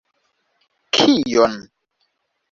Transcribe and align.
Kion? 0.97 1.53